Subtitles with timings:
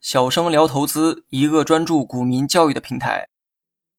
[0.00, 3.28] 小生聊投资，一个专注股民教育的平台。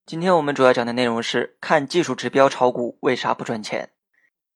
[0.05, 3.91] 今天我们主要讲的内容是看技术指标炒股为啥不赚钱？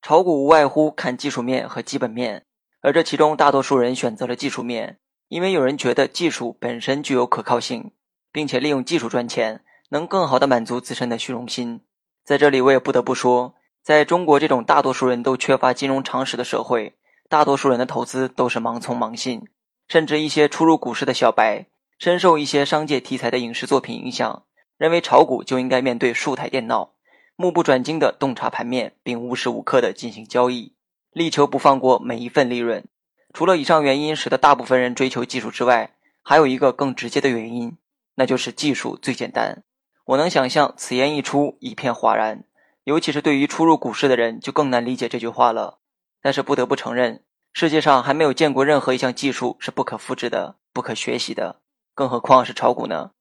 [0.01, 2.45] 炒股无外乎看技术面和基本面，
[2.81, 4.99] 而这其中大多数人选择了技术面，
[5.29, 7.91] 因为有人觉得技术本身具有可靠性，
[8.31, 11.81] 并且利用技术赚钱能更好的满足自身的虚荣心。
[12.23, 16.95] 在这里，我也不得不说，在中国这种大多数人都缺乏金融常识的社会，
[17.27, 19.47] 大多数人的投资都是盲从盲信，
[19.87, 21.65] 甚至一些初入股市的小白，
[21.97, 24.43] 深受一些商界题材的影视作品影响。
[24.77, 26.93] 认为炒股就应该面对数台电脑，
[27.35, 30.73] 目不转睛地洞察盘面，并无时无刻地进行交易，
[31.11, 32.85] 力求不放过每一份利润。
[33.33, 37.77] 除了以上原因使得大部分人追求技术之外，还有一个更直接的原因，
[38.15, 39.63] 那就是技术最简单。
[40.05, 42.43] 我能想象此言一出，一片哗然，
[42.83, 45.79] 尤其是对于初入股市的人，就更难理解这句话了。
[46.25, 47.21] 但是不得不承认，
[47.53, 51.57] 世界上还没有见过任何一项技术是不可复制的、不可学习的，
[51.93, 53.11] 更何况是炒股呢？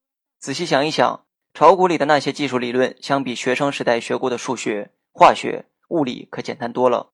[0.40, 1.26] 仔细想一想。
[1.52, 7.10] 炒股里的那些技术理论，相比学生时代学过的数学、化学、物理，可简单多了。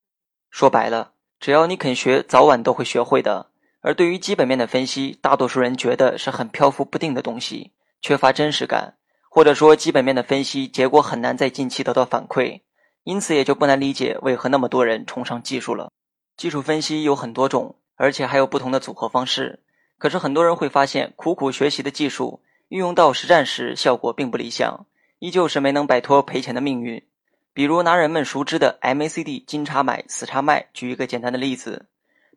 [0.48, 1.10] 说白了，
[1.40, 3.48] 只要你肯学，早晚都会学会的。
[3.80, 8.94] 而对于基本面的分析，大多数人觉得是很漂浮不定的东西，缺乏真实感，
[9.28, 12.60] 或者说基本面的分析结果很难在近期得到反馈。
[13.04, 15.90] 因此，也就不难理解为何那么多人崇尚技术了。
[16.36, 19.60] 技术分析有很多种，而且还有不同的组合方式。
[19.98, 22.42] 可是很多人会发现，苦苦学习的技术。
[22.68, 24.86] 运用到实战时，效果并不理想，
[25.18, 27.02] 依旧是没能摆脱赔钱的命运。
[27.52, 31.86] 比如拿人们熟知的 MACD 金叉买、死叉卖举一个简单的例子：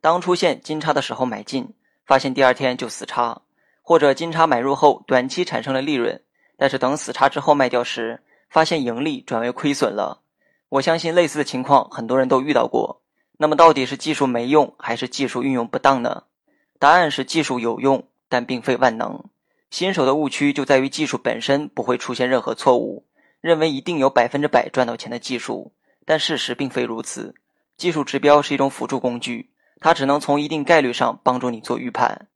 [0.00, 1.72] 当出现金叉的时候买进，
[2.04, 3.42] 发现第二天就死叉；
[3.80, 6.20] 或者金叉买入后短期产生了利润，
[6.56, 10.23] 但是等死叉之后卖掉时，发现盈利转为亏损了。
[10.68, 13.02] 我相信类似的情况很多人都遇到过。
[13.36, 16.24] 那么到底是技术没用，还是技术运用不当呢？
[16.78, 19.24] 答案是技术有用，但并非万能。
[19.70, 23.06] 新手的误区就在于技术本身不会出现任何错误，
[23.40, 25.72] 认为一定有百分之百赚到钱的技术，
[26.04, 27.34] 但事实并非如此。
[27.76, 29.50] 技术指标是一种辅助工具，
[29.80, 32.28] 它只能从一定概率上帮助你做预判。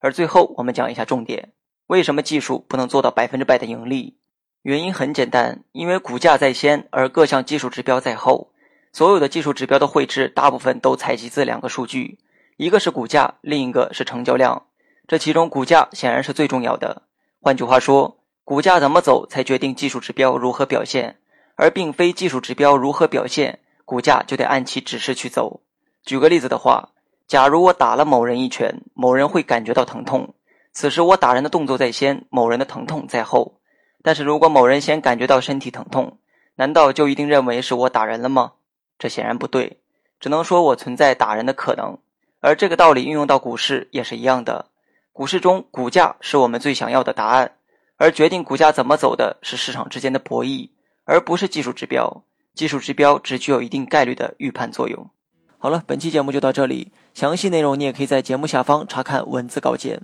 [0.00, 1.52] 而最后，我们讲一下重点：
[1.88, 4.16] 为什么技术不能做到百分之百的盈利？
[4.62, 8.50] 原因很简单，因为股价在先，而各项技术指标在后。
[8.92, 12.18] 所有的技术指标的绘制，大部分都采集自两个数据，
[12.56, 14.66] 一个是股价，另一个是成交量。
[15.06, 17.02] 这其中，股价显然是最重要的。
[17.40, 21.18] 换句话说，股价怎么走才决定技术指标如何表现，
[21.54, 25.60] 而并非技术指标如何表现，股价就得按其指示去走。
[26.02, 26.90] 举个例子的话，
[27.26, 30.34] 假如我打了某人一拳，某人会感觉到疼痛，
[30.72, 33.57] 此时我打人的动作在先，某人的疼痛在后。
[34.02, 36.18] 但是如果某人先感觉到身体疼痛，
[36.56, 38.52] 难道就一定认为是我打人了吗？
[38.98, 39.78] 这显然不对，
[40.18, 41.98] 只能说我存在打人的可能。
[42.40, 44.66] 而这个道理运用到股市也是一样的。
[45.12, 47.52] 股市中，股价是我们最想要的答案，
[47.96, 50.70] 而决定股价怎么走的是市场之间的博弈，
[51.04, 52.22] 而不是技术指标。
[52.54, 55.10] 技术指标只具有一定概率的预判作用。
[55.58, 60.00] 好了，本期节目就到这里，详细内容你也可以在节目下方查看文字稿件。